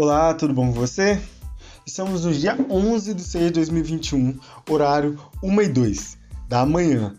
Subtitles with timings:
[0.00, 1.20] Olá, tudo bom com você?
[1.84, 4.38] Estamos no dia 11 de 6 de 2021,
[4.70, 6.18] horário 1 e 2
[6.48, 7.16] da manhã.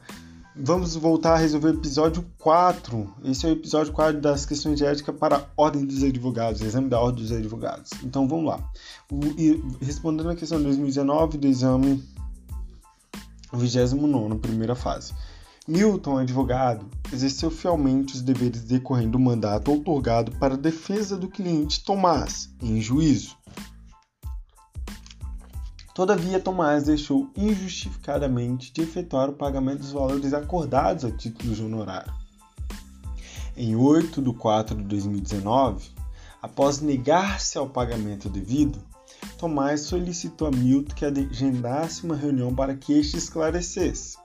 [0.55, 3.15] Vamos voltar a resolver o episódio 4.
[3.25, 6.87] Esse é o episódio 4 das questões de ética para a Ordem dos Advogados, exame
[6.87, 7.91] da Ordem dos Advogados.
[8.01, 8.71] Então vamos lá.
[9.11, 12.01] O, e, respondendo a questão de 2019 do exame
[13.51, 15.13] 29, primeira fase.
[15.69, 16.83] Milton, advogado,
[17.13, 23.37] exerceu fielmente os deveres decorrendo do mandato outorgado para defesa do cliente Tomás, em juízo.
[25.93, 32.11] Todavia, Tomás deixou injustificadamente de efetuar o pagamento dos valores acordados a título de honorário.
[33.55, 35.87] Em 8 de 4 de 2019,
[36.41, 38.79] após negar-se ao pagamento devido,
[39.37, 44.17] Tomás solicitou a Milton que agendasse uma reunião para que este esclarecesse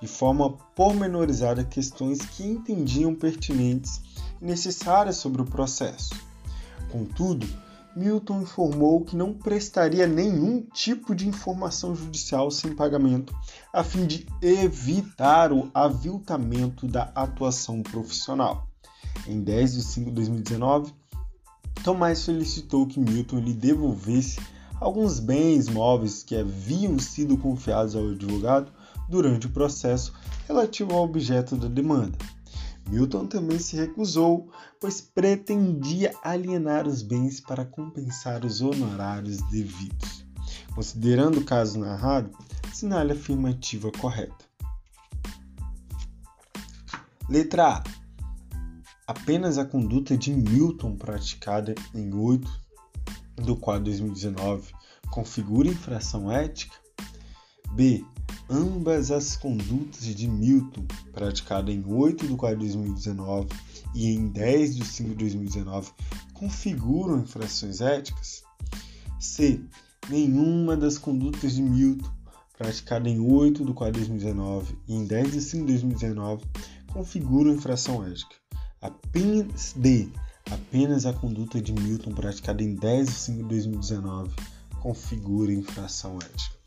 [0.00, 4.00] de forma pormenorizada questões que entendiam pertinentes
[4.40, 6.14] e necessárias sobre o processo.
[6.90, 7.46] Contudo,
[7.96, 13.32] Milton informou que não prestaria nenhum tipo de informação judicial sem pagamento,
[13.72, 18.66] a fim de evitar o aviltamento da atuação profissional.
[19.28, 20.92] Em 10 de 5 de 2019,
[21.84, 24.40] Tomás solicitou que Milton lhe devolvesse
[24.80, 28.72] alguns bens móveis que haviam sido confiados ao advogado
[29.08, 30.12] durante o processo
[30.46, 32.16] relativo ao objeto da demanda.
[32.88, 40.26] Milton também se recusou, pois pretendia alienar os bens para compensar os honorários devidos.
[40.74, 42.30] Considerando o caso narrado,
[42.70, 44.44] assinale a afirmativa correta.
[47.28, 47.84] Letra A.
[49.06, 52.64] Apenas a conduta de Milton praticada em 8
[53.36, 54.72] do quadro 2019
[55.10, 56.76] configura infração ética?
[57.72, 58.04] B
[58.48, 63.48] ambas as condutas de Milton, praticadas em 8 de 4 de 2019
[63.94, 65.92] e em 10 de 5 de 2019,
[66.32, 68.42] configuram infrações éticas?
[69.18, 69.60] C.
[70.08, 72.10] Nenhuma das condutas de Milton,
[72.58, 76.44] praticada em 8 de 4 de 2019 e em 10 de 5 de 2019,
[76.92, 78.36] configuram infração ética.
[78.80, 80.08] Apenas D.
[80.50, 84.30] Apenas a conduta de Milton praticada em 10 de 5 de 2019
[84.84, 86.63] configura infração ética.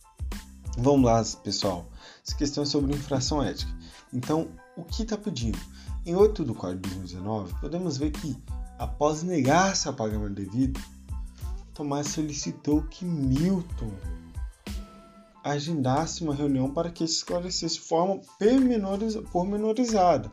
[0.77, 1.87] Vamos lá, pessoal.
[2.25, 3.71] Essa questão é sobre infração ética.
[4.13, 5.57] Então, o que está pedindo?
[6.05, 8.37] Em 8 de 4 de 2019, podemos ver que,
[8.77, 10.79] após negar-se a pagamento devido,
[11.73, 13.91] Tomás solicitou que Milton
[15.43, 18.21] agendasse uma reunião para que esclarecesse de forma
[19.31, 20.31] pormenorizada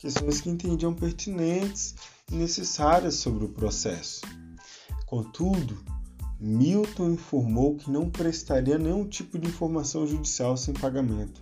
[0.00, 1.94] questões que entendiam pertinentes
[2.30, 4.22] e necessárias sobre o processo.
[5.04, 5.78] Contudo,
[6.40, 11.38] Milton informou que não prestaria nenhum tipo de informação judicial sem pagamento,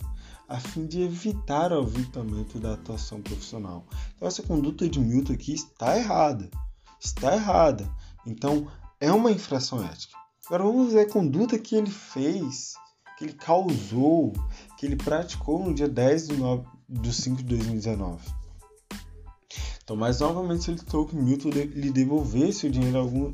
[0.47, 3.85] a fim de evitar o aviltamento da atuação profissional.
[4.15, 6.49] Então, essa conduta de Milton aqui está errada.
[6.99, 7.89] Está errada.
[8.25, 8.67] Então,
[8.99, 10.17] é uma infração ética.
[10.47, 12.73] Agora, vamos ver a conduta que ele fez,
[13.17, 14.33] que ele causou,
[14.77, 18.21] que ele praticou no dia 10 de, 9, de 5 de 2019.
[19.81, 23.33] Então, mais novamente solicitou que Milton lhe devolvesse o dinheiro algum,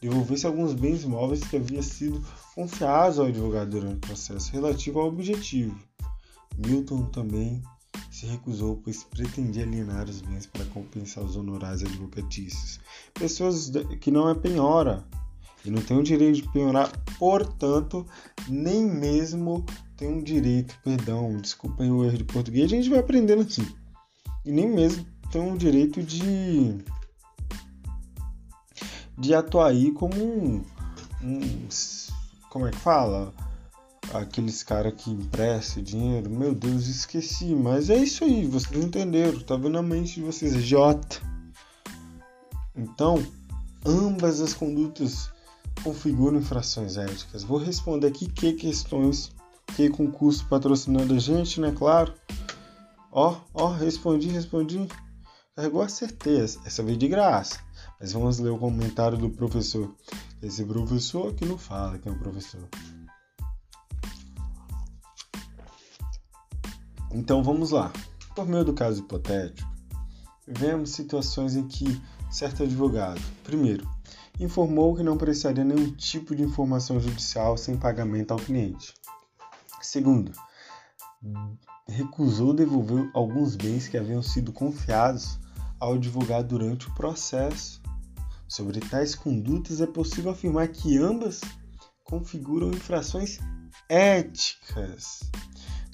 [0.00, 5.08] devolvesse alguns bens móveis que haviam sido confiados ao advogado durante o processo relativo ao
[5.08, 5.76] objetivo.
[6.56, 7.62] Milton também
[8.10, 12.80] se recusou, pois pretendia alienar os bens para compensar os honorários advocatícios.
[13.14, 13.70] Pessoas
[14.00, 15.04] que não é penhora
[15.64, 18.06] e não tem o direito de penhorar, portanto,
[18.48, 19.64] nem mesmo
[19.96, 23.66] tem um direito, perdão, desculpem o erro de português, a gente vai aprendendo assim.
[24.44, 26.78] E nem mesmo tem um direito de
[29.18, 30.64] de atuar aí como um,
[31.22, 31.68] um
[32.48, 33.34] como é que fala?
[34.14, 39.56] Aqueles caras que emprestam dinheiro, meu Deus, esqueci, mas é isso aí, vocês entenderam, tá
[39.56, 41.20] vendo a mente de vocês, J.
[42.74, 43.22] Então,
[43.84, 45.30] ambas as condutas
[45.82, 47.42] configuram infrações éticas.
[47.42, 49.30] Vou responder aqui que questões,
[49.76, 51.72] que concurso patrocinando a gente, né?
[51.76, 52.14] Claro.
[53.12, 54.86] Ó, ó, respondi, respondi.
[55.54, 56.40] Carregou, acertei.
[56.40, 57.58] Essa veio de graça.
[58.00, 59.94] Mas vamos ler o comentário do professor.
[60.42, 62.68] Esse professor que não fala que é um professor.
[67.12, 67.92] Então vamos lá.
[68.34, 69.68] Por meio do caso hipotético,
[70.46, 72.00] vemos situações em que
[72.30, 73.88] certo advogado, primeiro,
[74.38, 78.94] informou que não prestaria nenhum tipo de informação judicial sem pagamento ao cliente.
[79.80, 80.30] Segundo,
[81.88, 85.38] recusou devolver alguns bens que haviam sido confiados
[85.80, 87.80] ao advogado durante o processo.
[88.48, 91.42] Sobre tais condutas, é possível afirmar que ambas
[92.02, 93.38] configuram infrações
[93.90, 95.20] éticas,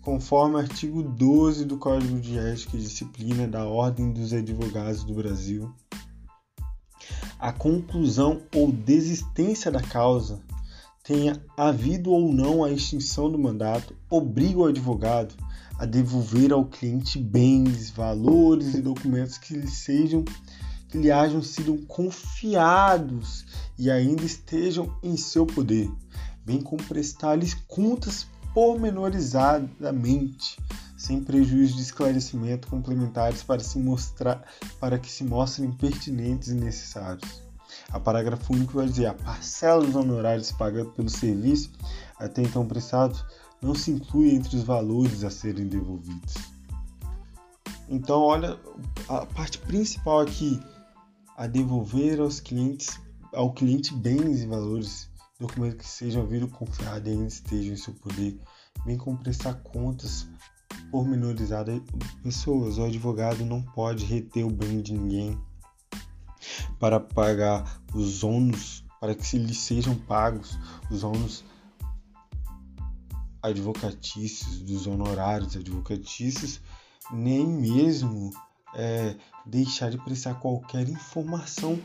[0.03, 5.13] conforme o artigo 12 do Código de Ética e Disciplina da Ordem dos Advogados do
[5.15, 5.75] Brasil.
[7.41, 10.41] a conclusão ou desistência da causa,
[11.03, 15.35] tenha havido ou não a extinção do mandato, obriga o advogado
[15.79, 20.25] a devolver ao cliente bens, valores e documentos que lhe sejam
[20.99, 23.47] lhe hajam sido confiados
[23.79, 25.91] e ainda estejam em seu poder,
[26.45, 30.59] bem como prestar-lhes contas pormenorizadamente,
[30.97, 34.45] sem prejuízo de esclarecimento complementares para, se mostrar,
[34.79, 37.43] para que se mostrem pertinentes e necessários.
[37.91, 41.73] A parágrafo único vai dizer a parcela dos honorários pagados pelo serviço
[42.19, 43.25] até então prestado
[43.61, 46.35] não se inclui entre os valores a serem devolvidos.
[47.89, 48.59] Então, olha,
[49.09, 50.61] a parte principal aqui,
[51.37, 53.01] a devolver aos clientes,
[53.33, 57.95] ao cliente bens e valores, documentos que sejam havido confiado e ainda estejam em seu
[57.95, 58.39] poder,
[58.85, 60.27] bem como prestar contas
[60.91, 61.81] pormenorizadas
[62.23, 62.79] pessoas.
[62.79, 65.39] O advogado não pode reter o bem de ninguém
[66.79, 70.59] para pagar os ônus, para que se lhe sejam pagos
[70.91, 71.45] os ônus
[73.43, 76.61] advocatícios, dos honorários advocatícios,
[77.13, 78.31] nem mesmo
[78.75, 79.15] é,
[79.47, 81.79] deixar de prestar qualquer informação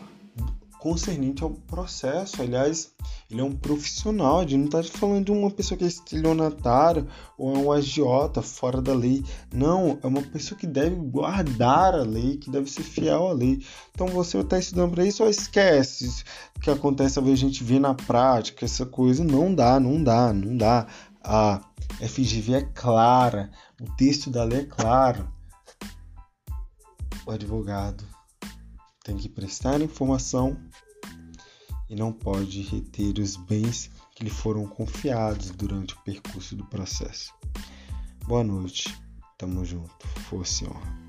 [0.79, 2.41] concernente ao processo.
[2.41, 2.91] Aliás,
[3.29, 7.05] ele é um profissional, a gente não está falando de uma pessoa que é estelionatária
[7.37, 9.23] ou é um agiota fora da lei.
[9.53, 13.61] Não, é uma pessoa que deve guardar a lei, que deve ser fiel à lei.
[13.93, 16.23] Então você está estudando para isso, só esquece
[16.55, 19.23] o que acontece, a gente vê na prática, essa coisa.
[19.23, 20.87] Não dá, não dá, não dá.
[21.21, 21.61] A
[22.01, 23.51] FGV é clara,
[23.81, 25.27] o texto da lei é claro.
[27.25, 28.03] O advogado
[29.03, 30.57] tem que prestar informação
[31.89, 37.33] e não pode reter os bens que lhe foram confiados durante o percurso do processo.
[38.27, 38.95] Boa noite,
[39.37, 41.08] tamo junto, força e honra.